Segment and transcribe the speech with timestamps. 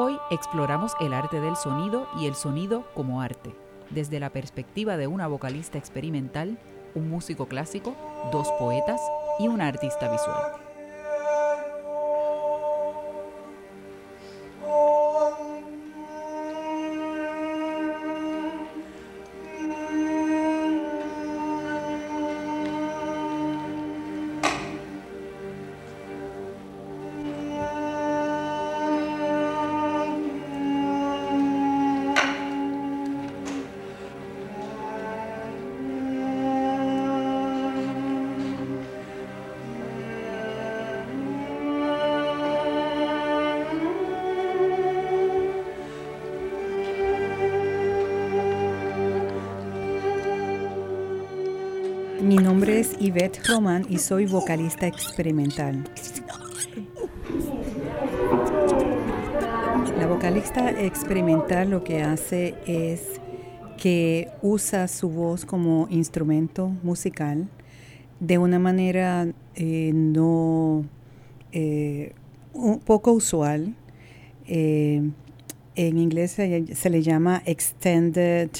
[0.00, 3.52] Hoy exploramos el arte del sonido y el sonido como arte,
[3.90, 6.56] desde la perspectiva de una vocalista experimental,
[6.94, 7.96] un músico clásico,
[8.30, 9.00] dos poetas
[9.40, 10.67] y una artista visual.
[53.08, 55.82] Yvette Roman y soy vocalista experimental.
[59.98, 63.18] La vocalista experimental lo que hace es
[63.78, 67.48] que usa su voz como instrumento musical
[68.20, 70.84] de una manera eh, no
[71.52, 72.12] eh,
[72.52, 73.74] un poco usual.
[74.46, 75.02] Eh,
[75.76, 78.50] en inglés se, se, le llama extended,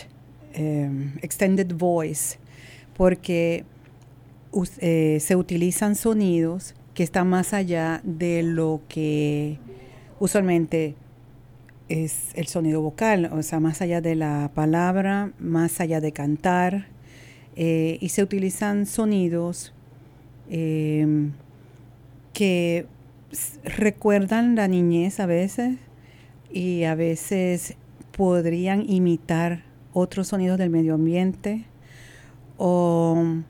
[1.21, 2.39] extended voice
[2.97, 3.67] porque
[4.79, 9.59] eh, se utilizan sonidos que están más allá de lo que
[10.19, 10.95] usualmente
[11.89, 16.87] es el sonido vocal, o sea, más allá de la palabra, más allá de cantar,
[17.57, 19.73] eh, y se utilizan sonidos
[20.51, 21.33] em,
[22.33, 22.87] que
[23.65, 25.77] recuerdan la niñez a veces
[26.51, 27.75] y a veces
[28.17, 31.65] podrían imitar otros sonidos del medio ambiente
[32.57, 33.43] o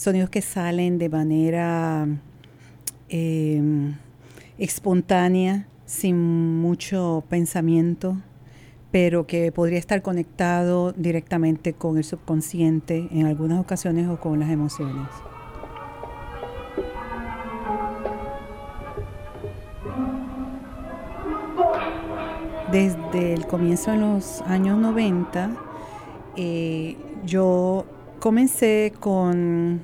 [0.00, 2.08] sonidos que salen de manera
[3.10, 3.94] em,
[4.56, 8.16] espontánea, sin mucho pensamiento,
[8.90, 14.48] pero que podría estar conectado directamente con el subconsciente en algunas ocasiones o con las
[14.48, 15.06] emociones.
[22.72, 25.50] Desde el comienzo de los años 90,
[26.36, 26.96] eh,
[27.26, 27.84] yo
[28.20, 29.82] Comencé con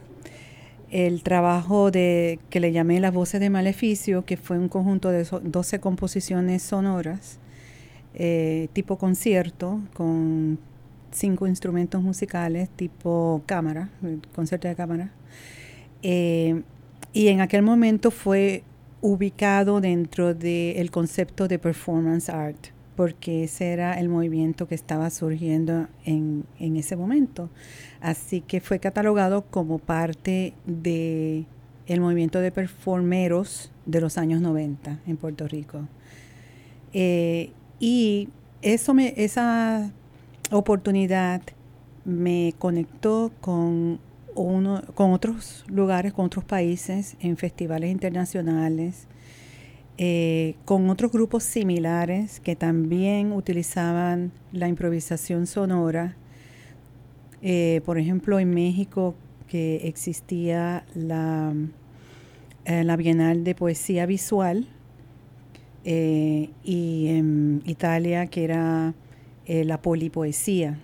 [0.90, 5.24] el trabajo de que le llamé Las Voces de Maleficio, que fue un conjunto de
[5.24, 7.38] 12 composiciones sonoras,
[8.14, 10.58] eh, tipo concierto, con
[11.10, 13.90] cinco instrumentos musicales, tipo cámara,
[14.34, 15.10] concierto de cámara.
[16.02, 16.62] Eh,
[17.12, 18.62] y en aquel momento fue
[19.00, 25.86] ubicado dentro del concepto de performance art porque ese era el movimiento que estaba surgiendo
[26.04, 27.50] en, ese momento.
[28.00, 31.44] Así que fue catalogado como parte de
[31.86, 35.86] el movimiento de performeros de los años 90 en Puerto Rico.
[36.92, 38.28] Eh, y
[38.62, 39.92] eso me, esa
[40.50, 41.42] oportunidad
[42.04, 44.00] me conectó con,
[44.34, 49.06] uno, con otros lugares, con otros países, en festivales internacionales,
[49.98, 56.16] eh, con otros grupos similares que también utilizaban la improvisación sonora.
[57.40, 59.14] Eh, por ejemplo, en México
[59.48, 61.54] que existía la,
[62.66, 64.68] eh, la Bienal de Poesía Visual
[65.84, 68.92] y en Italia que era
[69.46, 70.80] la polipoesía.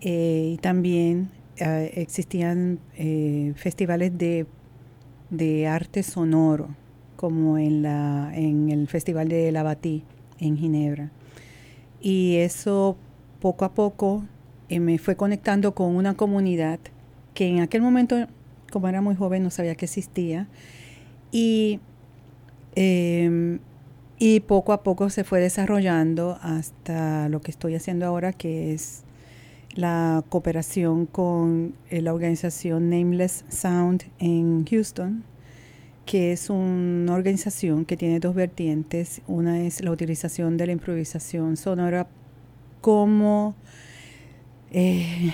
[0.00, 1.28] y también
[1.58, 2.80] existían
[3.56, 4.46] festivales de,
[5.28, 6.79] de arte sonoro
[7.20, 10.04] como en, la, en el Festival de la Batí
[10.38, 11.10] en Ginebra.
[12.00, 12.96] Y eso
[13.40, 14.24] poco a poco
[14.70, 16.80] eh, me fue conectando con una comunidad
[17.34, 18.16] que en aquel momento,
[18.72, 20.48] como era muy joven, no sabía que existía.
[21.30, 21.80] Y,
[22.74, 23.58] em,
[24.18, 29.02] y poco a poco se fue desarrollando hasta lo que estoy haciendo ahora, que es
[29.74, 35.22] la cooperación con eh, la organización Nameless Sound en Houston,
[36.10, 39.22] que es una organización que tiene dos vertientes.
[39.28, 42.08] Una es la utilización de la improvisación sonora
[42.80, 43.54] como
[44.72, 45.32] eh,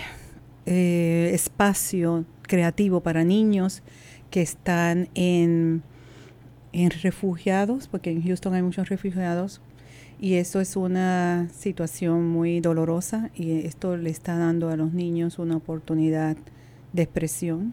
[0.67, 3.83] eh, espacio creativo para niños
[4.31, 5.83] que están en,
[6.75, 9.63] en refugiados, porque en Houston hay muchos refugiados,
[10.21, 15.39] y eso es una situación muy dolorosa y esto le está dando a los niños
[15.39, 16.37] una oportunidad
[16.93, 17.73] de expresión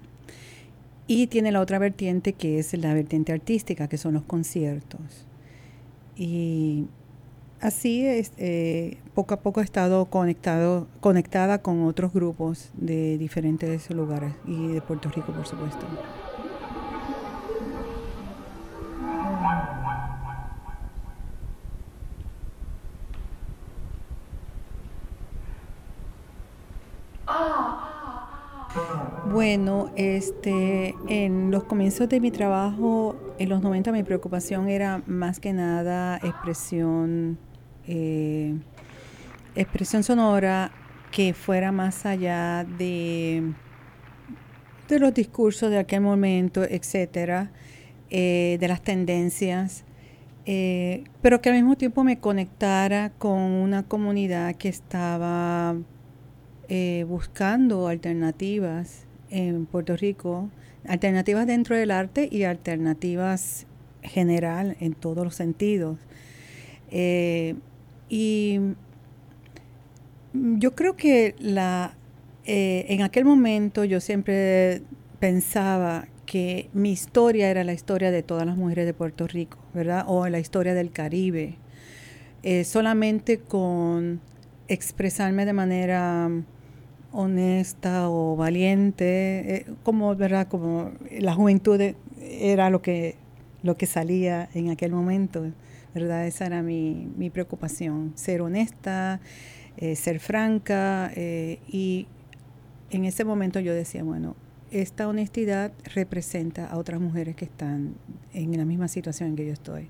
[1.08, 5.26] y tiene la otra vertiente que es la vertiente artística, que son los conciertos.
[6.16, 6.86] Y
[7.60, 13.90] así es, eh, poco a poco he estado conectado, conectada con otros grupos de diferentes
[13.90, 15.86] lugares y de Puerto Rico, por supuesto.
[27.28, 27.93] Ah.
[29.32, 35.40] Bueno, este, en los comienzos de mi trabajo, en los 90 mi preocupación era más
[35.40, 37.38] que nada expresión,
[37.88, 38.56] eh,
[39.56, 40.72] expresión sonora
[41.12, 43.54] que fuera más allá de,
[44.88, 47.52] de los discursos de aquel momento, etcétera,
[48.10, 49.84] eh, de las tendencias,
[50.46, 55.76] eh, pero que al mismo tiempo me conectara con una comunidad que estaba
[57.08, 60.50] buscando alternativas en Puerto Rico,
[60.88, 63.66] alternativas dentro del arte y alternativas
[64.04, 65.98] general en todos los sentidos.
[66.92, 67.56] Eh,
[68.10, 68.60] y
[70.34, 71.96] yo creo que la,
[72.46, 74.84] eh, en aquel momento yo siempre
[75.20, 80.06] pensaba que mi historia era la historia de todas las mujeres de Puerto Rico, ¿verdad?
[80.08, 81.56] O la historia del Caribe.
[82.44, 84.20] Eh, solamente con
[84.68, 86.30] expresarme de manera
[87.14, 91.80] honesta o valiente, eh, como verdad, como la juventud
[92.20, 93.16] era lo que
[93.62, 95.50] lo que salía en aquel momento,
[95.96, 99.22] verdad, esa era mi, mi preocupación, ser honesta,
[99.78, 102.08] eh, ser franca eh, y
[102.92, 104.36] en ese momento yo decía, bueno,
[104.72, 107.96] esta honestidad representa a otras mujeres que están
[108.34, 109.88] en la misma situación en que yo estoy.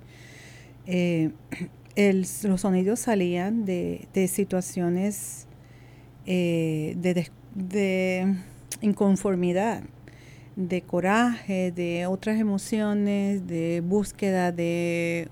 [1.96, 5.48] los sonidos salían de, de situaciones
[6.26, 8.36] eh, de,
[8.82, 9.84] inconformidad,
[10.56, 15.28] de coraje, de otras emociones, de búsqueda de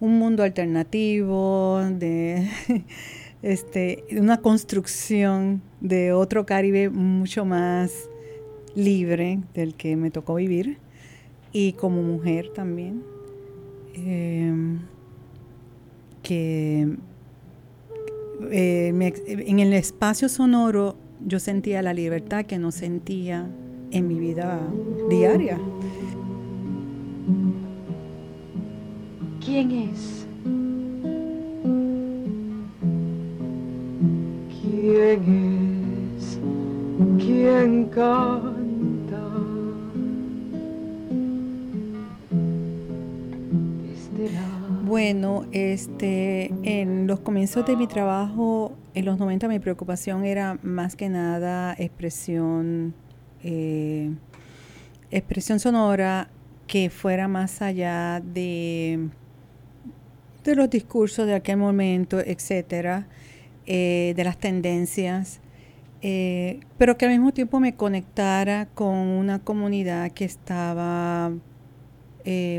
[0.00, 2.48] un mundo alternativo, de
[3.42, 8.08] este, una construcción de otro Caribe mucho más
[8.74, 10.78] libre del que me tocó vivir
[11.52, 13.02] y como mujer también.
[13.94, 14.80] Em,
[16.22, 16.96] que
[18.50, 18.88] eh,
[19.26, 23.48] en el espacio sonoro yo sentía la libertad que no sentía
[23.90, 24.60] en mi vida
[25.08, 25.58] diaria.
[29.44, 30.26] ¿Quién es?
[34.60, 36.38] ¿Quién es?
[37.18, 38.57] ¿Quién canta?
[44.88, 50.96] Bueno, este, en los comienzos de mi trabajo, en los 90 mi preocupación era más
[50.96, 52.94] que nada expresión,
[53.44, 54.10] eh,
[55.10, 56.30] expresión sonora
[56.66, 59.10] que fuera más allá de,
[60.42, 63.08] de los discursos de aquel momento, etcétera,
[63.66, 65.40] eh, de las tendencias,
[66.00, 71.30] eh, pero que al mismo tiempo me conectara con una comunidad que estaba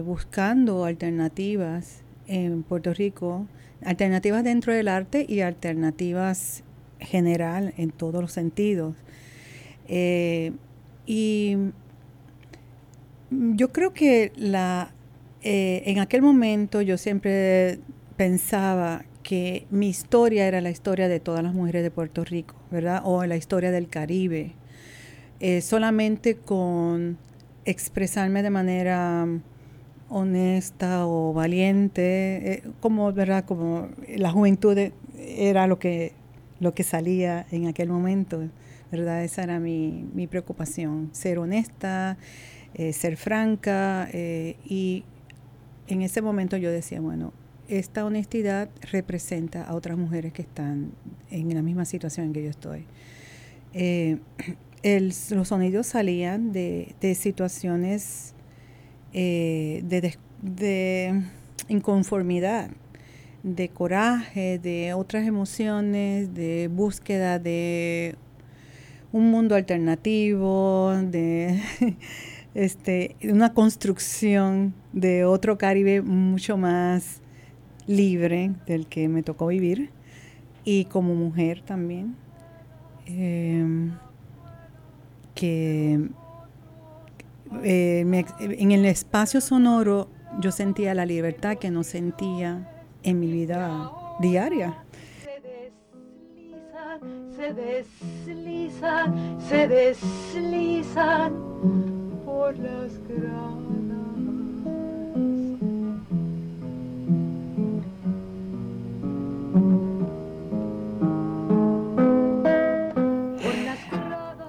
[0.03, 3.47] buscando alternativas en Puerto Rico,
[3.83, 6.63] alternativas dentro del arte y alternativas
[6.99, 8.95] general en todos los sentidos.
[9.87, 10.53] Eh,
[11.05, 11.57] y
[13.31, 14.93] yo creo que la,
[15.41, 17.79] eh, en aquel momento yo siempre
[18.15, 23.01] pensaba que mi historia era la historia de todas las mujeres de Puerto Rico, ¿verdad?
[23.05, 24.53] O la historia del Caribe.
[25.39, 27.17] Eh, solamente con
[27.65, 29.27] expresarme de manera
[30.10, 34.78] honesta o valiente, eh, como verdad, como la juventud
[35.18, 36.13] era lo que
[36.60, 38.50] lo que salía en aquel momento,
[38.92, 42.18] verdad, esa era mi, mi preocupación, ser honesta,
[42.74, 45.06] eh, ser franca eh, y
[45.88, 47.34] en ese momento yo decía, bueno,
[47.68, 50.92] esta honestidad representa a otras mujeres que están
[51.32, 52.86] en la misma situación en que yo estoy.
[55.32, 58.34] los sonidos salían de, de situaciones
[59.13, 59.82] eh,
[60.42, 61.24] de,
[61.68, 62.70] inconformidad,
[63.44, 68.16] de coraje, de otras emociones, de búsqueda de
[69.12, 71.62] un mundo alternativo, de
[72.54, 77.22] este, una construcción de otro Caribe mucho más
[77.88, 79.89] libre del que me tocó vivir
[80.63, 82.16] y como mujer también.
[83.08, 83.94] Em,
[85.34, 86.10] que
[87.63, 88.01] eh,
[88.39, 92.70] en el espacio sonoro yo sentía la libertad que no sentía
[93.03, 94.84] en mi vida diaria.
[97.36, 101.34] Se deslizan, se deslizan
[102.25, 103.70] por las gradas.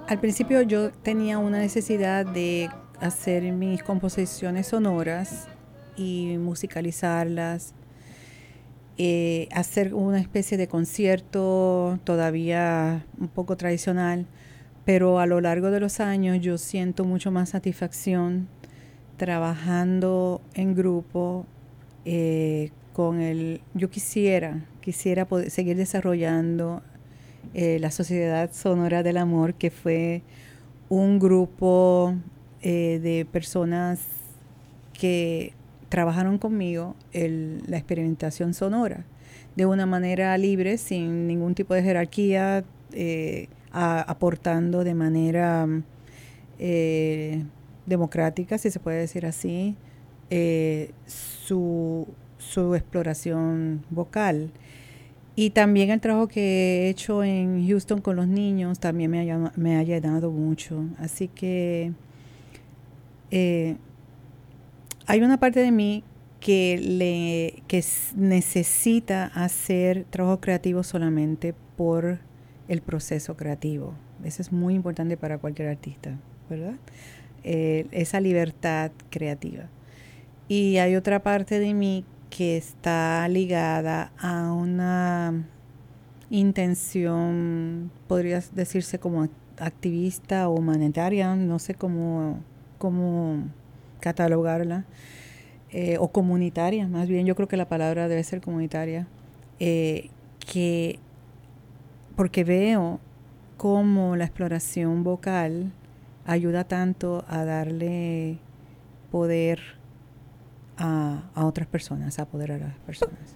[0.07, 2.69] Al principio yo tenía una necesidad de
[3.01, 5.47] hacer mis composiciones sonoras
[5.97, 7.73] y musicalizarlas,
[8.97, 14.27] eh, hacer una especie de concierto todavía un poco tradicional,
[14.85, 18.47] pero a lo largo de los años yo siento mucho más satisfacción
[19.17, 21.45] trabajando en grupo
[22.05, 26.83] eh, con el, yo quisiera, quisiera poder seguir desarrollando
[27.53, 30.21] eh, la Sociedad Sonora del Amor, que fue
[30.89, 32.15] un grupo
[32.61, 33.99] eh, de personas
[34.93, 35.53] que
[35.89, 39.05] trabajaron conmigo la experimentación sonora
[39.55, 42.63] de una manera libre, sin ningún tipo de jerarquía,
[42.93, 45.67] eh, aportando de manera
[46.59, 47.43] eh,
[47.85, 49.75] democrática, si se puede decir así,
[50.29, 54.51] eh, su, su, exploración vocal.
[55.35, 59.51] Y también el trabajo que he hecho en Houston con los niños también me ha,
[59.55, 60.85] me ha llenado mucho.
[60.99, 61.93] Así que
[63.31, 66.03] hay una parte de mí
[66.39, 67.83] que, le, que
[68.15, 72.19] necesita hacer trabajo creativo solamente por
[72.67, 73.93] el proceso creativo.
[74.23, 76.17] Eso es muy importante para cualquier artista,
[76.49, 76.75] ¿verdad?
[77.43, 79.69] Eh, esa libertad creativa.
[80.47, 85.45] Y hay otra parte de mí que está ligada a una
[86.29, 92.39] intención, podría decirse como activista o humanitaria, no sé cómo,
[92.81, 93.43] cómo
[93.99, 94.85] catalogarla,
[95.69, 99.07] eh, o comunitaria, más bien yo creo que la palabra debe ser comunitaria,
[99.59, 100.09] eh,
[100.39, 100.97] que
[102.15, 102.99] porque veo
[103.57, 105.71] cómo la exploración vocal
[106.25, 108.39] ayuda tanto a darle
[109.11, 109.59] poder
[110.77, 113.35] a, a otras personas, a poder a las personas.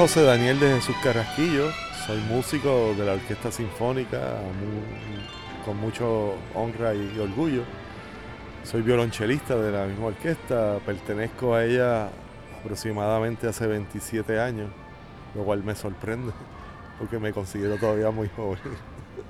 [0.00, 1.70] José Daniel de Jesús Carrasquillo,
[2.06, 4.38] soy músico de la Orquesta Sinfónica
[5.62, 7.64] con mucho honra y orgullo.
[8.64, 12.08] Soy violonchelista de la misma orquesta, pertenezco a ella
[12.60, 14.70] aproximadamente hace 27 años,
[15.34, 16.32] lo cual me sorprende
[16.98, 18.58] porque me considero todavía muy joven.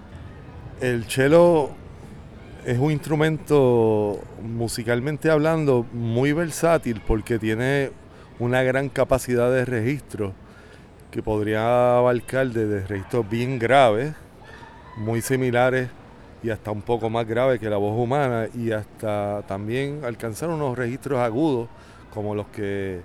[0.80, 1.70] El cello
[2.64, 7.90] es un instrumento musicalmente hablando muy versátil porque tiene
[8.38, 10.32] una gran capacidad de registro
[11.10, 14.14] que podría abarcar desde registros bien graves,
[14.96, 15.88] muy similares
[16.42, 20.76] y hasta un poco más graves que la voz humana y hasta también alcanzar unos
[20.76, 21.68] registros agudos
[22.14, 23.00] como los que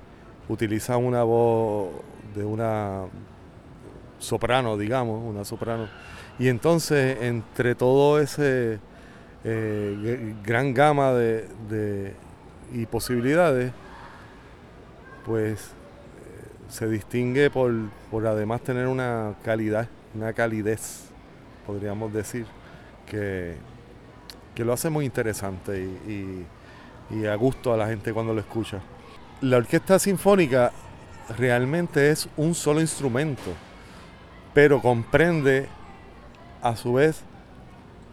[0.47, 1.89] utiliza una voz
[2.35, 3.05] de una
[4.19, 5.88] soprano, digamos, una soprano.
[6.39, 8.79] Y entonces entre todo ese
[9.43, 12.13] eh, gran gama de
[12.74, 13.71] y posibilidades,
[15.25, 15.75] pues
[16.69, 17.74] se distingue por,
[18.25, 21.05] además tener una calidad, una calidez,
[21.65, 22.45] podríamos decir,
[23.05, 23.55] que,
[24.53, 26.45] que lo hace muy interesante y,
[27.12, 28.79] y, a gusto a la gente cuando lo escucha.
[29.41, 30.72] La orquesta sinfónica
[31.38, 33.51] realmente es un solo instrumento,
[34.53, 35.67] pero comprende
[36.62, 37.22] a su vez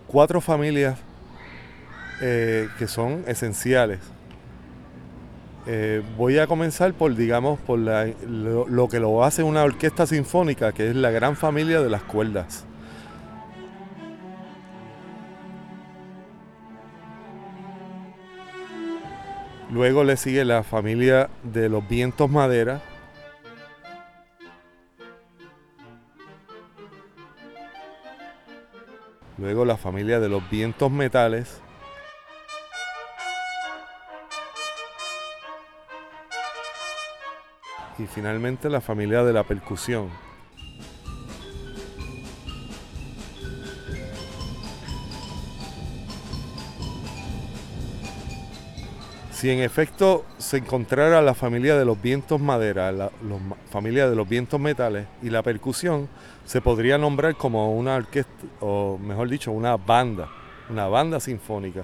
[0.07, 0.99] cuatro familias
[2.21, 3.99] eh, que son esenciales.
[5.67, 10.91] Eh, voy a comenzar por, digamos, por lo, que lo hace una orquesta sinfónica, que
[10.91, 12.67] es la gran familia de las cuerdas.
[19.71, 22.83] Luego le sigue la familia de los vientos madera.
[29.39, 31.63] Luego la familia de los vientos metales.
[38.03, 40.11] Y finalmente la familia de la percusión.
[49.31, 53.11] Si en efecto se encontrara la familia de los vientos madera, la
[53.71, 56.09] familia de los vientos metales y la percusión,
[56.45, 58.31] se podría nombrar como una orquesta,
[58.61, 60.29] o mejor dicho, una banda,
[60.71, 61.83] una banda sinfónica.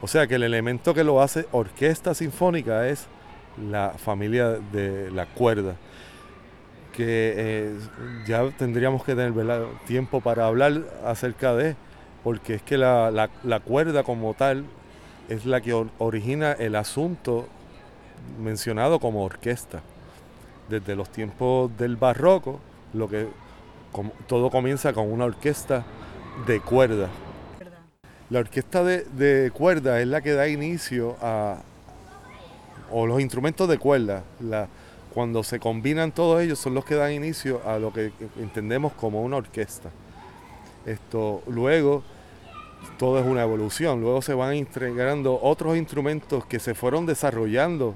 [0.00, 3.08] O sea que el elemento que lo hace orquesta sinfónica es
[3.58, 5.76] la familia de la cuerda,
[6.92, 7.78] que eh,
[8.26, 9.32] ya tendríamos que tener
[9.86, 11.76] tiempo para hablar acerca de,
[12.24, 13.30] porque es que la,
[13.64, 14.64] cuerda como tal
[15.28, 17.46] es la que origina el asunto
[18.40, 19.82] mencionado como orquesta.
[20.68, 22.60] Desde los tiempos del barroco,
[22.92, 23.28] lo que
[24.26, 25.84] todo comienza con una orquesta
[26.46, 27.08] de cuerda.
[28.30, 31.58] La orquesta de, de cuerda es la que da inicio a,
[32.90, 34.68] o los instrumentos de cuerda, la,
[35.16, 39.22] cuando se combinan todos ellos son los que dan inicio a lo que entendemos como
[39.22, 39.90] una orquesta.
[40.84, 42.02] Esto luego
[42.98, 47.94] todo es una evolución, luego se van integrando otros instrumentos que se fueron desarrollando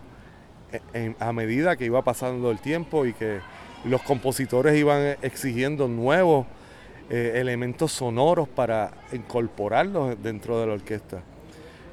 [0.94, 3.40] e, a medida que iba pasando el tiempo y que
[3.84, 6.46] los compositores iban exigiendo nuevos
[7.08, 11.22] eh, elementos sonoros para incorporarlos dentro de la orquesta.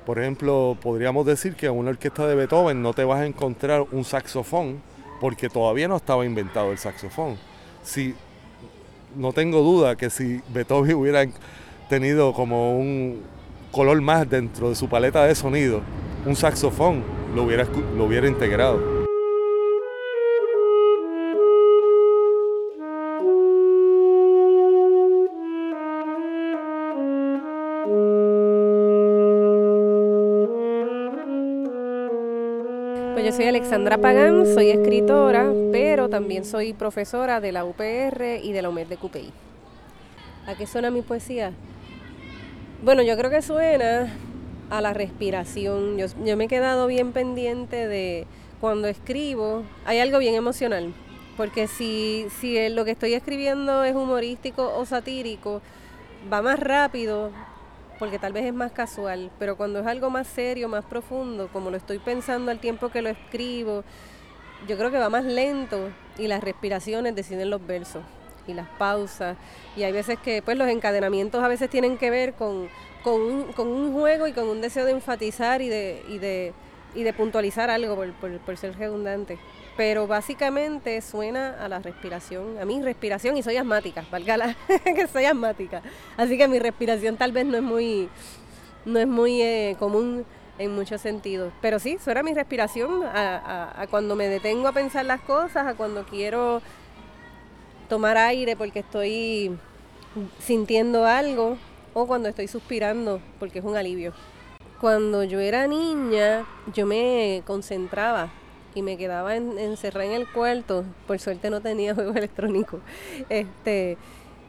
[0.07, 3.85] Por ejemplo, podríamos decir que en una orquesta de Beethoven no te vas a encontrar
[3.91, 4.81] un saxofón
[5.19, 7.35] porque todavía no estaba inventado el saxofón.
[7.83, 8.15] Si,
[9.17, 11.25] no tengo duda que si Beethoven hubiera
[11.89, 13.21] tenido como un
[13.73, 15.81] color más dentro de su paleta de sonido,
[16.25, 17.03] un saxofón
[17.35, 18.96] lo hubiera, lo hubiera integrado.
[33.31, 38.69] Soy Alexandra Pagán, soy escritora, pero también soy profesora de la UPR y de la
[38.69, 39.33] UMED de CUPI.
[40.45, 41.51] ¿A qué suena mi poesía?
[42.83, 44.13] Bueno, yo creo que suena
[44.69, 45.97] a la respiración.
[45.97, 48.27] Yo, me he quedado bien pendiente de
[48.62, 50.93] cuando escribo, hay algo bien emocional,
[51.36, 52.27] porque si
[52.69, 55.62] lo que estoy escribiendo es humorístico o satírico,
[56.31, 57.31] va más rápido,
[57.99, 61.69] porque tal vez es más casual, pero cuando es algo más serio, más profundo, como
[61.71, 63.83] lo estoy pensando al tiempo que lo escribo,
[64.67, 68.03] yo creo que va más lento y las respiraciones deciden los versos
[68.47, 69.37] y las pausas.
[69.75, 72.69] Y hay veces que pues los encadenamientos a veces tienen que ver con,
[73.03, 76.53] con, un, juego y con un deseo de enfatizar y de, y de,
[76.95, 79.37] y de puntualizar algo por, por, por ser redundante
[79.77, 85.08] pero básicamente suena a la respiración, a mi respiración y soy asmática, valga la que
[85.08, 85.84] soy asmática.
[86.17, 88.10] Así que mi respiración tal vez no es muy,
[88.86, 90.25] no es muy eh, común
[90.58, 91.54] en muchos sentidos.
[91.62, 96.04] Pero sí, suena mi respiración a, cuando me detengo a pensar las cosas, a cuando
[96.06, 96.63] quiero
[97.88, 99.56] tomar aire porque estoy
[100.39, 101.56] sintiendo algo
[101.93, 104.13] o cuando estoy suspirando porque es un alivio.
[104.82, 108.32] Cuando yo era niña, yo me concentraba
[108.77, 110.85] y me quedaba encerrada en el cuarto.
[111.07, 112.79] Por suerte no tenía juego electrónico.
[113.29, 113.97] Este,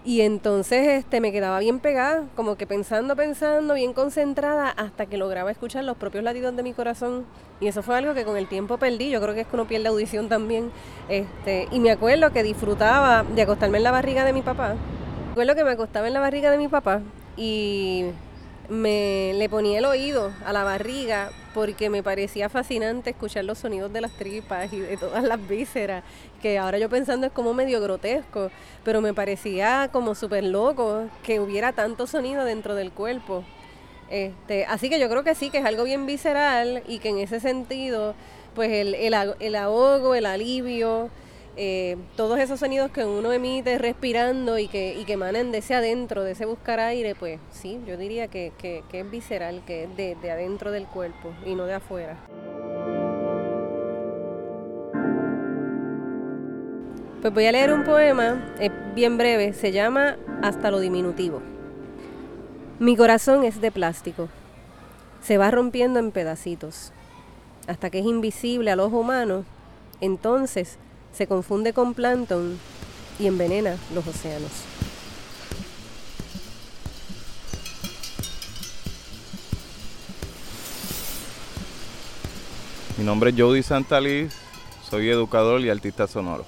[0.04, 5.16] y entonces este, me quedaba bien pegada, como que pensando, pensando, bien concentrada, hasta que
[5.16, 7.24] lograba escuchar los propios latidos de mi corazón.
[7.60, 9.10] Y eso fue algo que con el tiempo perdí.
[9.10, 10.70] Yo creo que es que uno pierde audición también.
[11.08, 14.74] Este, y me acuerdo que disfrutaba de acostarme en la barriga de mi papá.
[15.26, 17.00] Me acuerdo que me acostaba en la barriga de mi papá
[17.36, 18.06] y
[18.68, 23.92] me le ponía el oído a la barriga porque me parecía fascinante escuchar los sonidos
[23.92, 26.04] de las tripas y de todas las vísceras,
[26.42, 28.50] que ahora yo pensando es como medio grotesco,
[28.84, 33.42] pero me parecía como súper loco que hubiera tanto sonido dentro del cuerpo.
[34.10, 37.18] Este, así que yo creo que sí, que es algo bien visceral y que en
[37.18, 38.14] ese sentido,
[38.54, 41.10] pues el, el, el ahogo, el alivio,
[41.60, 45.74] eh, todos esos sonidos que uno emite respirando y que, y que emanan de ese
[45.74, 48.52] adentro, de ese buscar aire, pues sí, yo diría que,
[48.92, 52.16] es visceral, que es de, de adentro del cuerpo y no de afuera.
[57.20, 61.42] Pues voy a leer un poema, es bien breve, se llama Hasta lo diminutivo.
[62.78, 64.28] Mi corazón es de plástico,
[65.20, 66.92] se va rompiendo en pedacitos,
[67.66, 69.44] hasta que es invisible al ojo humano,
[70.00, 70.78] entonces
[71.18, 72.56] se confunde con plancton
[73.18, 74.52] y envenena los océanos.
[82.96, 84.32] Mi nombre es Jody Santaliz,
[84.88, 86.44] soy educador y artista sonoro.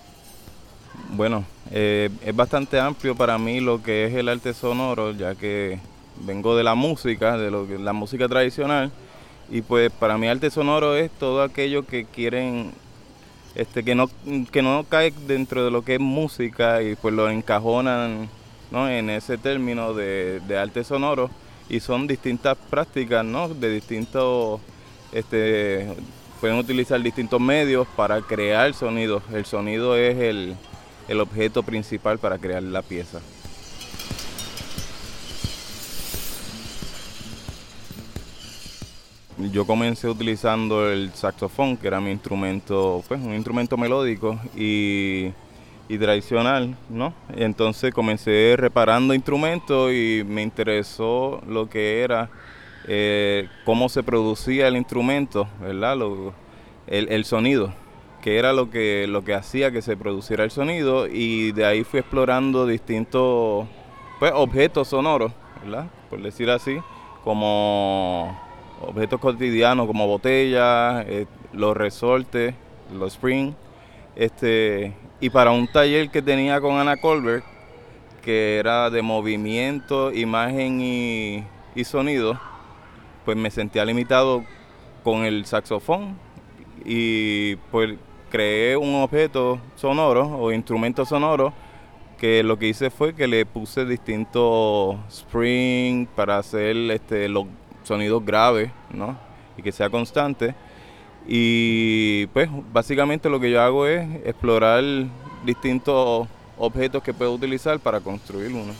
[1.16, 5.80] Bueno, eh, es bastante amplio para mí lo que es el arte sonoro, ya que
[6.24, 8.92] vengo de la música, de lo que la música tradicional,
[9.50, 12.72] y pues para mí arte sonoro es todo aquello que quieren
[13.54, 14.08] este que no
[14.52, 18.28] que no cae dentro de lo que es música y pues lo encajonan
[18.70, 18.88] ¿no?
[18.88, 21.30] en ese término de, arte sonoro
[21.68, 23.48] y son distintas prácticas ¿no?
[23.48, 24.60] de distintos
[25.12, 25.88] este
[26.40, 30.54] pueden utilizar distintos medios para crear sonidos el sonido es el,
[31.08, 33.20] el objeto principal para crear la pieza
[39.50, 45.32] yo comencé utilizando el saxofón, que era mi instrumento, pues un instrumento melódico y,
[45.98, 47.12] tradicional, ¿no?
[47.34, 52.30] Entonces comencé reparando instrumentos y me interesó lo que era
[52.86, 55.98] eh, cómo se producía el instrumento, ¿verdad?
[56.86, 57.72] el, sonido,
[58.22, 61.82] que era lo que, lo que hacía que se produciera el sonido y de ahí
[61.82, 63.66] fui explorando distintos
[64.20, 65.32] pues, objetos sonoros,
[65.64, 65.86] ¿verdad?
[66.08, 66.78] Por decir así
[67.24, 68.49] como
[68.80, 72.54] objetos cotidianos como botellas, eh, los resortes,
[72.92, 73.54] los springs,
[74.16, 77.44] este, y para un taller que tenía con Ana Colbert,
[78.22, 82.38] que era de movimiento, imagen y, y sonido,
[83.24, 84.44] pues me sentía limitado
[85.02, 86.16] con el saxofón
[86.84, 87.96] y pues
[88.30, 91.52] creé un objeto sonoro o instrumento sonoro
[92.18, 97.46] que lo que hice fue que le puse distintos springs para hacer este, los
[97.90, 99.18] sonidos graves, ¿no?
[99.56, 100.54] Y que sea constante.
[101.26, 104.84] Y pues básicamente lo que yo hago es explorar
[105.44, 108.72] distintos objetos que puedo utilizar para construir uno.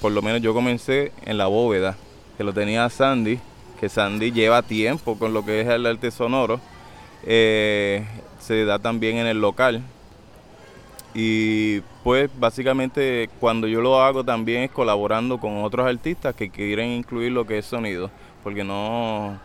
[0.00, 1.96] Por lo menos yo comencé en la bóveda,
[2.36, 3.38] que lo tenía Sandy,
[3.78, 6.60] que Sandy lleva tiempo con lo que es el arte sonoro.
[7.22, 8.04] Eh,
[8.40, 9.82] se da también en el local.
[11.14, 16.90] Y pues básicamente cuando yo lo hago también es colaborando con otros artistas que quieren
[16.90, 18.12] incluir lo que es sonido,
[18.44, 19.36] porque no,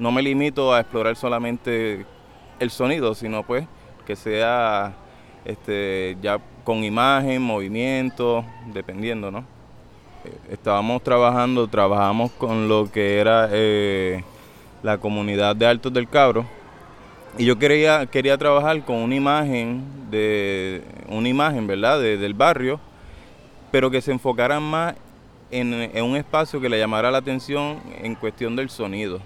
[0.00, 2.04] no me limito a explorar solamente
[2.58, 3.68] el sonido, sino pues
[4.04, 4.96] que sea
[5.44, 9.44] este, ya con imagen, movimiento, dependiendo, ¿no?
[10.24, 14.24] Eh, estábamos trabajando, trabajamos con lo que era eh,
[14.82, 16.46] la comunidad de Altos del Cabro,
[17.36, 22.00] y yo quería, quería trabajar con una imagen, de, una imagen ¿verdad?
[22.00, 22.80] del barrio,
[23.70, 24.94] pero que se enfocara más
[25.50, 29.20] en, un espacio que le llamara la atención en cuestión del sonido.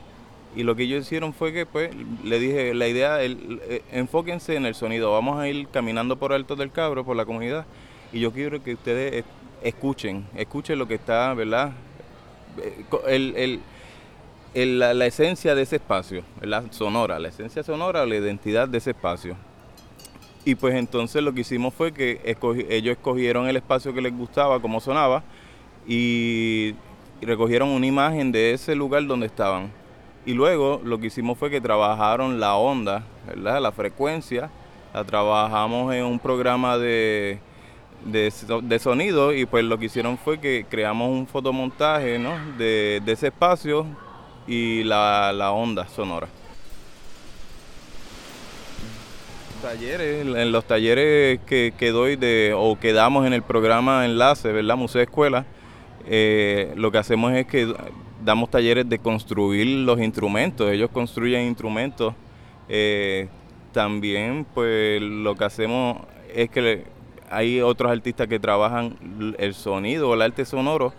[0.55, 1.91] Y lo que ellos hicieron fue que pues
[2.25, 6.33] le dije, la idea, el, eh, enfóquense en el sonido, vamos a ir caminando por
[6.33, 7.65] Alto del Cabro, por la comunidad,
[8.13, 9.25] y yo quiero que ustedes
[9.63, 11.73] escuchen, escuchen lo que está, ¿verdad?
[12.63, 13.61] Eh, el,
[14.55, 19.37] la, esencia de ese espacio, la sonora, la esencia sonora, la identidad de ese espacio.
[20.45, 22.21] Y pues entonces lo que hicimos fue que
[22.69, 25.23] ellos escogieron el espacio que les gustaba, cómo sonaba,
[25.87, 26.75] y,
[27.23, 29.71] recogieron una imagen de ese lugar donde estaban.
[30.27, 33.05] Y luego lo que hicimos fue que trabajaron la onda,
[33.37, 34.51] la frecuencia,
[34.93, 37.39] la trabajamos en un programa de,
[38.05, 42.33] de, sonido y pues lo que hicieron fue que creamos un fotomontaje ¿no?
[42.59, 43.87] de ese espacio
[44.47, 46.29] y la, onda sonora.
[49.63, 54.51] Talleres, en los talleres que, que, doy de, o que damos en el programa Enlace,
[54.51, 54.77] ¿verdad?
[54.77, 55.47] Museo Escuela,
[56.09, 57.73] eh, lo que hacemos es que
[58.25, 62.15] damos talleres de construir los instrumentos, ellos construyen instrumentos.
[62.69, 63.29] Eh,
[63.73, 65.99] también pues lo que hacemos
[66.35, 66.85] es que
[67.31, 68.97] hay otros artistas que trabajan
[69.39, 70.93] el sonido el arte sonoro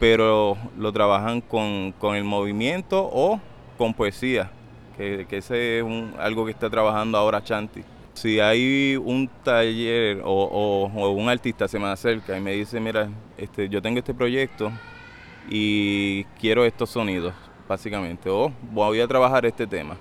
[0.00, 3.38] pero lo trabajan con, el movimiento o
[3.76, 4.50] con poesía,
[4.96, 5.84] que, ese es
[6.18, 7.84] algo que está trabajando ahora Chanti.
[8.14, 13.68] Si hay un taller o, un artista se me acerca y me dice, mira, este,
[13.68, 14.72] yo tengo este proyecto
[15.50, 17.34] y quiero estos sonidos,
[17.68, 19.96] básicamente, o voy a trabajar este tema.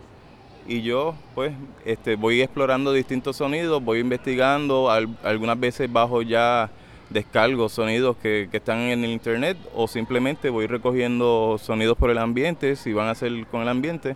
[0.66, 1.52] Y yo, pues,
[1.84, 6.70] este, voy explorando distintos sonidos, voy investigando, algunas veces bajo ya
[7.10, 12.76] descargo sonidos que, están en el internet o simplemente voy recogiendo sonidos por el ambiente,
[12.76, 14.16] si van a ser con el ambiente.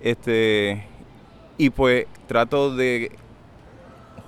[0.00, 0.84] Este,
[1.56, 3.12] y pues trato de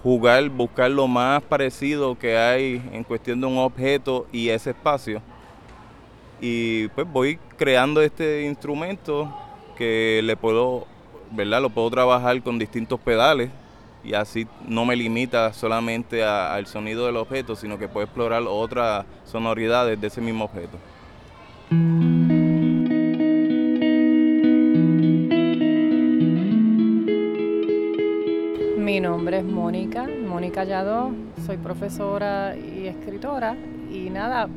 [0.03, 5.23] jugar, buscar lo más parecido que hay en cuestión de un objeto y ese espacio.
[6.41, 9.35] Y pues voy creando este instrumento
[9.77, 10.87] que le puedo,
[11.31, 11.61] ¿verdad?
[11.61, 13.51] Lo puedo trabajar con distintos pedales
[14.03, 19.05] y así no me limita solamente al sonido del objeto, sino que puedo explorar otras
[19.25, 20.79] sonoridades de ese mismo objeto.
[28.79, 31.13] Mi nombre es Mónica, Mónica Yadó,
[31.47, 33.55] soy profesora y escritora
[33.91, 34.49] y nada,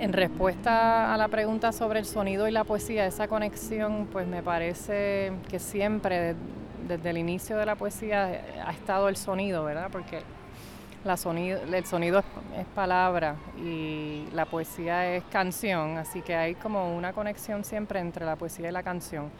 [0.00, 4.42] en respuesta a la pregunta sobre el sonido y la poesía, esa conexión pues me
[4.42, 6.34] parece que siempre
[6.88, 9.88] desde el inicio de la poesía ha estado el sonido, ¿verdad?
[9.92, 10.22] Porque
[11.04, 12.18] la sonido, el sonido
[12.56, 18.24] es, palabra y la poesía es canción, así que hay como una conexión siempre entre
[18.26, 19.30] la poesía y la canción.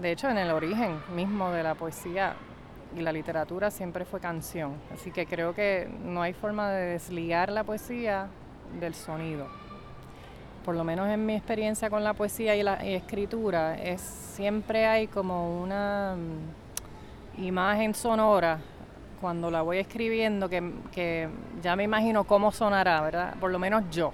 [0.00, 2.34] De hecho, en el origen mismo de la poesía
[2.96, 7.50] y la literatura siempre fue canción, así que creo que no hay forma de desligar
[7.50, 8.28] la poesía
[8.78, 9.48] del sonido.
[10.64, 15.06] Por lo menos en mi experiencia con la poesía y la escritura, es siempre hay
[15.06, 16.16] como una
[17.38, 18.60] imagen sonora,
[19.20, 21.28] cuando la voy escribiendo, que,
[21.62, 23.34] ya me imagino cómo sonará, ¿verdad?
[23.38, 24.12] Por lo menos yo,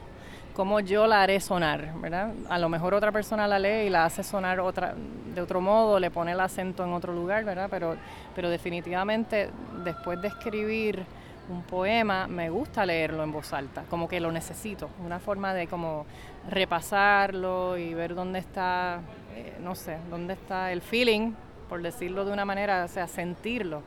[0.54, 2.32] cómo yo la haré sonar, ¿verdad?
[2.48, 4.94] A lo mejor otra persona la lee y la hace sonar otra,
[5.34, 7.68] de otro modo, le pone el acento en otro lugar, ¿verdad?
[7.70, 7.96] Pero,
[8.34, 9.50] pero definitivamente
[9.84, 11.06] después de escribir
[11.48, 15.68] un poema, me gusta leerlo en voz alta, como que lo necesito, una forma de
[15.68, 16.04] como
[16.50, 19.00] repasarlo y ver dónde está,
[19.36, 21.32] eh, no sé, dónde está el feeling,
[21.68, 23.82] por decirlo de una manera, o sea, sentirlo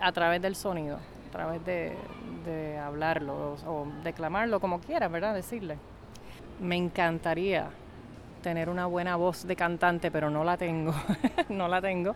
[0.00, 1.96] a través del sonido, a través de,
[2.82, 5.34] hablarlo o, declamarlo como quieras, ¿verdad?
[5.34, 5.76] Decirle.
[6.60, 7.68] Me encantaría
[8.42, 10.94] tener una buena voz de cantante, pero no la tengo,
[11.50, 12.14] no la tengo.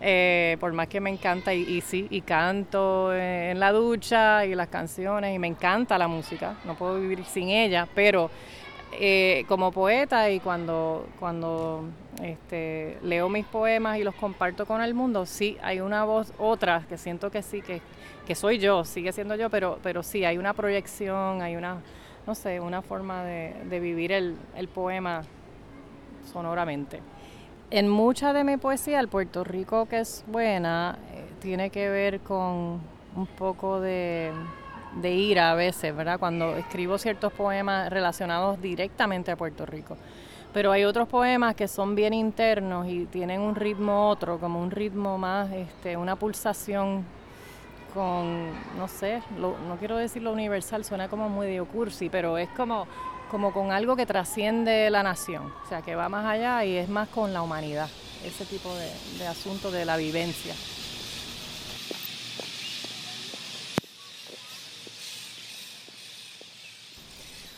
[0.00, 4.68] Eh, por más que me encanta y, sí, y canto en la ducha y las
[4.68, 8.30] canciones y me encanta la música, no puedo vivir sin ella, pero
[8.92, 11.84] eh, como poeta y cuando, cuando
[12.22, 16.84] este, leo mis poemas y los comparto con el mundo, sí, hay una voz, otra,
[16.88, 17.80] que siento que sí, que,
[18.26, 21.78] que soy yo, sigue siendo yo, pero, pero sí, hay una proyección, hay una,
[22.26, 25.22] no sé, una forma de, de vivir el, el poema
[26.32, 27.00] sonoramente.
[27.70, 32.20] En mucha de mi poesía, el Puerto Rico que es buena, eh, tiene que ver
[32.20, 32.80] con
[33.16, 34.32] un poco de,
[35.00, 36.18] de ira a veces, ¿verdad?
[36.18, 39.96] Cuando escribo ciertos poemas relacionados directamente a Puerto Rico.
[40.54, 44.70] Pero hay otros poemas que son bien internos y tienen un ritmo otro, como un
[44.70, 47.04] ritmo más, este, una pulsación
[47.92, 52.86] con, no sé, no quiero decir lo universal, suena como muy cursi, pero es como
[53.34, 56.88] como con algo que trasciende la nación, o sea, que va más allá y es
[56.88, 57.88] más con la humanidad,
[58.24, 58.88] ese tipo de,
[59.18, 60.54] de asunto de la vivencia.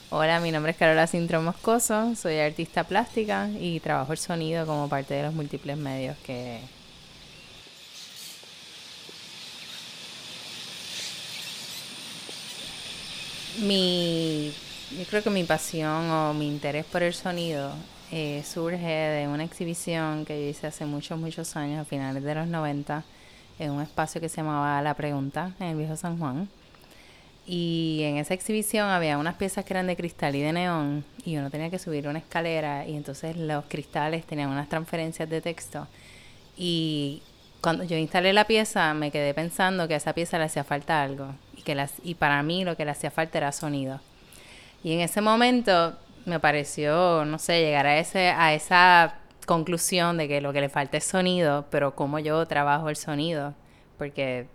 [0.08, 4.88] Hola, mi nombre es Carola Sintro Moscoso, soy artista plástica y trabajo el sonido como
[4.88, 6.60] parte de los múltiples medios que...
[13.58, 14.52] Mi
[14.96, 17.72] yo creo que mi pasión o mi interés por el sonido
[18.12, 22.34] eh, surge de una exhibición que yo hice hace muchos, muchos años, a finales de
[22.36, 23.02] los 90,
[23.58, 26.48] en un espacio que se llamaba La Pregunta, en el Viejo San Juan.
[27.46, 31.36] Y en esa exhibición había unas piezas que eran de cristal y de neón, y
[31.36, 35.86] uno tenía que subir una escalera, y entonces los cristales tenían unas transferencias de texto.
[36.56, 37.22] Y
[37.60, 41.00] cuando yo instalé la pieza, me quedé pensando que a esa pieza le hacía falta
[41.00, 44.00] algo, y, que las, y para mí lo que le hacía falta era sonido.
[44.82, 50.26] Y en ese momento me pareció, no sé, llegar a, ese, a esa conclusión de
[50.26, 53.54] que lo que le falta es sonido, pero cómo yo trabajo el sonido,
[53.98, 54.48] porque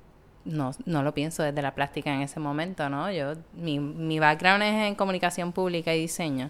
[0.46, 3.12] no, no lo pienso desde la plástica en ese momento, ¿no?
[3.12, 6.50] Yo, mi, mi background es en comunicación pública y diseño.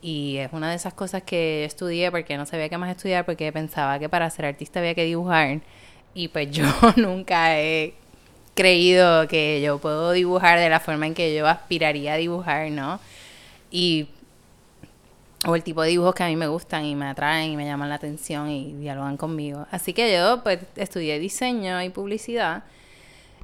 [0.00, 3.52] Y es una de esas cosas que estudié porque no sabía qué más estudiar, porque
[3.52, 5.60] pensaba que para ser artista había que dibujar.
[6.14, 6.64] Y pues yo
[6.96, 7.94] nunca he
[8.54, 13.00] creído que yo puedo dibujar de la forma en que yo aspiraría a dibujar, ¿no?
[13.70, 14.08] Y
[15.46, 17.64] o el tipo de dibujos que a mí me gustan y me atraen y me
[17.64, 19.66] llaman la atención y dialogan conmigo.
[19.70, 22.64] Así que yo pues estudié diseño y publicidad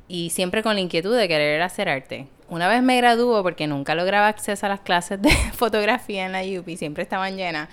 [0.08, 2.26] y siempre con la inquietud de querer hacer arte.
[2.48, 6.42] Una vez me graduó porque nunca lograba acceso a las clases de fotografía en la
[6.42, 7.68] UPI, siempre estaban llenas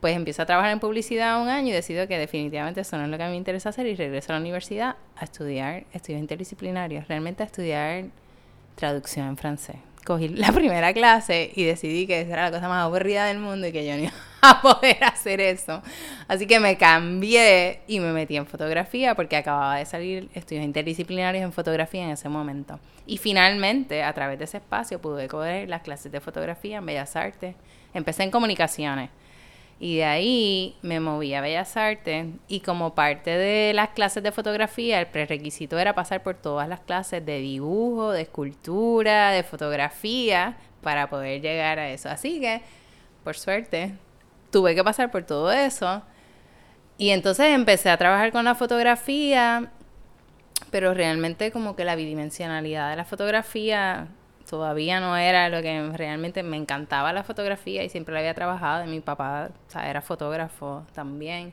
[0.00, 3.10] pues empiezo a trabajar en publicidad un año y decido que definitivamente eso no es
[3.10, 6.20] lo que a mí me interesa hacer y regreso a la universidad a estudiar estudios
[6.20, 8.04] interdisciplinarios, realmente a estudiar
[8.74, 9.76] traducción en francés.
[10.04, 13.66] Cogí la primera clase y decidí que esa era la cosa más aburrida del mundo
[13.66, 14.12] y que yo iba
[14.50, 15.82] a poder hacer eso.
[16.28, 21.44] Así que me cambié y me metí en fotografía porque acababa de salir estudios interdisciplinarios
[21.44, 22.78] en fotografía en ese momento.
[23.06, 27.16] Y finalmente, a través de ese espacio, pude coger las clases de fotografía en Bellas
[27.16, 27.54] Artes.
[27.94, 29.10] Empecé en comunicaciones
[29.78, 34.32] y de ahí me moví a Bellas Artes y como parte de las clases de
[34.32, 40.56] fotografía, el prerequisito era pasar por todas las clases de dibujo, de escultura, de fotografía,
[40.80, 42.08] para poder llegar a eso.
[42.08, 42.62] Así que,
[43.22, 43.92] por suerte,
[44.50, 46.02] tuve que pasar por todo eso.
[46.98, 49.70] Y entonces empecé a trabajar con la fotografía,
[50.70, 54.08] pero realmente como que la bidimensionalidad de la fotografía
[54.48, 58.86] todavía no era lo que realmente me encantaba la fotografía y siempre la había trabajado.
[58.86, 59.50] mi papá
[59.84, 61.52] era fotógrafo también.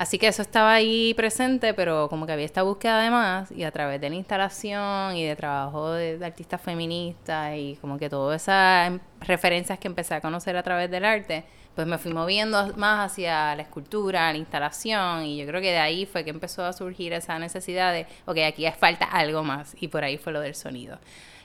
[0.00, 3.70] Así que eso estaba ahí presente, pero como que había esta búsqueda además y a
[3.70, 8.98] través de la instalación y de trabajo de, artistas feministas y como que todas esas
[9.20, 11.44] referencias que empecé a conocer a través del arte,
[11.74, 15.78] pues me fui moviendo más hacia la escultura, la instalación y yo creo que de
[15.78, 19.88] ahí fue que empezó a surgir esa necesidad de, ok, aquí falta algo más y
[19.88, 20.98] por ahí fue lo del sonido.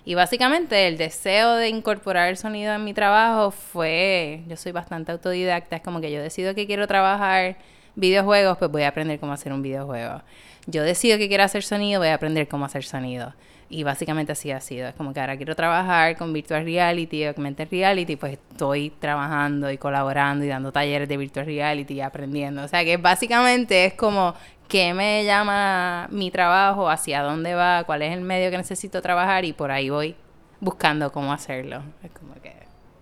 [0.04, 5.12] Y básicamente el deseo de incorporar el sonido en mi trabajo fue, yo soy bastante
[5.12, 7.58] autodidacta, es como que yo decido que quiero trabajar
[7.96, 10.22] videojuegos, pues voy a aprender cómo hacer un videojuego.
[10.68, 13.34] Yo decido que quiero hacer sonido, voy a aprender cómo hacer sonido.
[13.68, 14.88] Y básicamente así ha sido.
[14.88, 19.78] Es como que ahora quiero trabajar con virtual reality, augmented reality, pues estoy trabajando y
[19.78, 22.64] colaborando y dando talleres de virtual reality y aprendiendo.
[22.64, 24.36] O sea que básicamente es como
[24.68, 29.46] qué me llama mi trabajo, hacia dónde va, cuál es el medio que necesito trabajar
[29.46, 30.16] y por ahí voy
[30.60, 31.82] buscando cómo hacerlo.
[32.04, 32.54] Es como que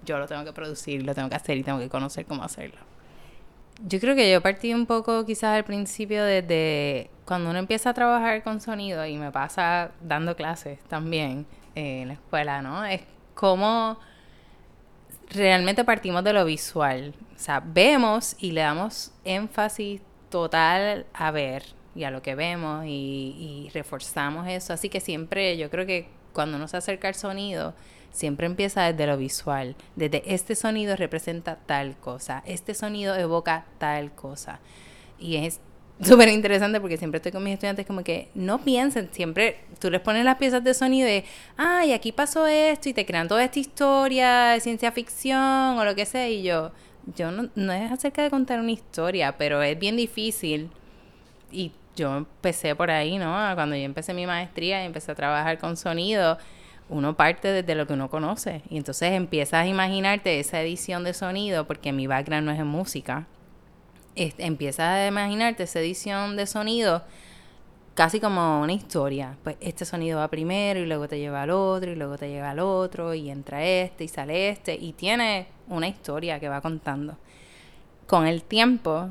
[0.06, 2.93] yo lo tengo que producir, lo tengo que hacer y tengo que conocer cómo hacerlo.
[3.82, 7.94] Yo creo que yo partí un poco quizás al principio desde cuando uno empieza a
[7.94, 12.86] trabajar con sonido y me pasa dando clases también eh, en la escuela, ¿no?
[12.86, 13.02] Es
[13.34, 13.98] como
[15.30, 17.14] realmente partimos de lo visual.
[17.36, 21.64] O sea, vemos y le damos énfasis total a ver
[21.96, 24.74] y a lo que vemos y, y reforzamos eso.
[24.74, 27.74] Así que siempre yo creo que cuando uno se acerca al sonido,
[28.14, 29.76] siempre empieza desde lo visual.
[29.98, 34.62] Desde este sonido representa tal cosa, este sonido evoca tal cosa.
[35.20, 35.60] Y es
[36.02, 40.00] súper interesante porque siempre estoy con mis estudiantes como que no piensen, siempre tú les
[40.00, 41.26] pones las piezas de sonido de,
[41.58, 45.96] ay, aquí pasó esto y te crean toda esta historia de ciencia ficción o lo
[45.96, 46.72] que sea y yo,
[47.16, 50.70] yo no, no es acerca de contar una historia, pero es bien difícil
[51.52, 53.34] y yo empecé por ahí, ¿no?
[53.56, 56.38] Cuando yo empecé mi maestría y empecé a trabajar con sonido,
[56.94, 61.14] uno parte desde lo que uno conoce y entonces empiezas a imaginarte esa edición de
[61.14, 63.28] sonido porque mi background no es en música
[64.16, 67.04] empiezas a imaginarte esa edición de sonido
[67.96, 69.38] casi como una historia.
[69.44, 72.52] Pues este sonido va primero y luego te lleva al otro y luego te lleva
[72.52, 77.18] al otro y entra este y sale este y tiene una historia que va contando.
[78.08, 79.10] Con el tiempo,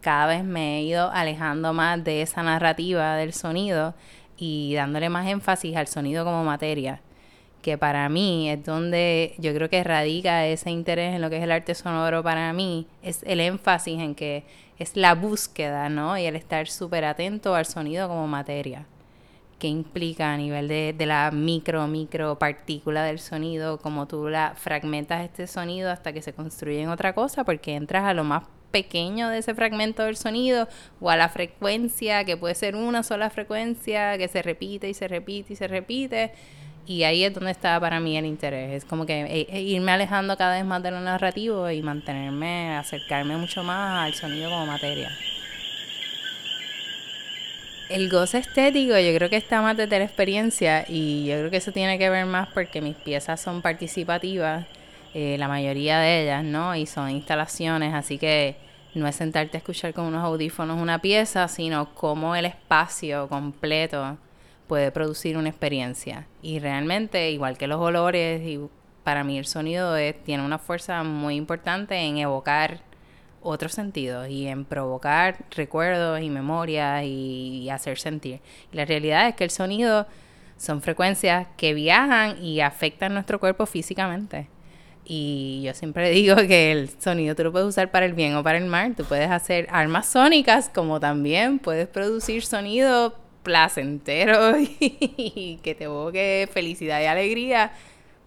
[0.00, 3.94] cada vez me he ido alejando más de esa narrativa del sonido
[4.36, 7.00] y dándole más énfasis al sonido como materia
[7.62, 11.42] que para mí es donde yo creo que radica ese interés en lo que es
[11.42, 14.44] el arte sonoro para mí, es el énfasis en que
[14.78, 16.16] es la búsqueda, ¿no?
[16.16, 18.86] Y el estar súper atento al sonido como materia,
[19.58, 24.54] que implica a nivel de, de la micro, micro partícula del sonido, como tú la
[24.56, 28.44] fragmentas este sonido hasta que se construye en otra cosa, porque entras a lo más
[28.70, 30.68] pequeño de ese fragmento del sonido
[31.00, 35.08] o a la frecuencia, que puede ser una sola frecuencia que se repite y se
[35.08, 36.32] repite y se repite
[36.86, 38.72] y ahí es donde está para mí el interés.
[38.72, 42.76] Es como que eh, eh, irme alejando cada vez más de lo narrativo y mantenerme,
[42.76, 45.10] acercarme mucho más al sonido como materia.
[47.88, 51.56] El goce estético yo creo que está más desde la experiencia y yo creo que
[51.56, 54.64] eso tiene que ver más porque mis piezas son participativas,
[55.12, 56.76] eh, la mayoría de ellas, ¿no?
[56.76, 58.56] Y son instalaciones, así que
[58.94, 64.18] no es sentarte a escuchar con unos audífonos una pieza, sino como el espacio completo
[64.70, 66.28] puede producir una experiencia.
[66.42, 68.60] Y realmente, igual que los olores, y
[69.02, 72.80] para mí el sonido tiene una fuerza muy importante en evocar
[73.42, 78.38] otros sentidos y en provocar recuerdos y memorias y, hacer sentir.
[78.72, 80.06] Y la realidad es que el sonido
[80.56, 84.46] son frecuencias que viajan y afectan nuestro cuerpo físicamente.
[85.04, 88.44] Y yo siempre digo que el sonido tú lo puedes usar para el bien o
[88.44, 88.94] para el mal.
[88.94, 96.48] Tú puedes hacer armas sónicas como también puedes producir sonido placentero y que te evoque
[96.52, 97.72] felicidad y alegría,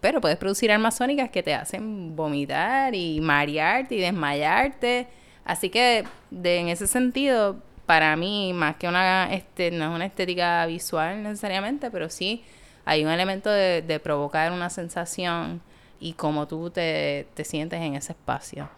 [0.00, 5.06] pero puedes producir armas sónicas que te hacen vomitar y marearte y desmayarte.
[5.44, 10.06] Así que de, en ese sentido, para mí, más que una, este, no es una
[10.06, 12.44] estética visual necesariamente, pero sí
[12.84, 15.62] hay un elemento de, de provocar una sensación
[16.00, 18.68] y cómo tú te, te sientes en ese espacio.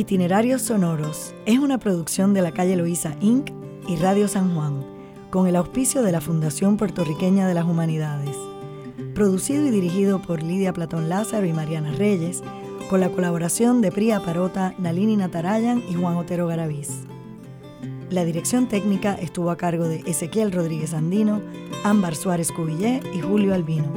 [0.00, 3.50] Itinerarios Sonoros es una producción de la calle Loíza Inc.
[3.86, 4.82] y Radio San Juan,
[5.28, 8.34] con el auspicio de la Fundación Puertorriqueña de las Humanidades.
[9.14, 12.42] Producido y dirigido por Lidia Platón Lázaro y Mariana Reyes,
[12.88, 17.02] con la colaboración de Priya Parota, Nalini Natarayan y Juan Otero Garaviz.
[18.08, 21.42] La dirección técnica estuvo a cargo de Ezequiel Rodríguez Andino,
[21.84, 23.92] Ámbar Suárez Cubillé y Julio Albino.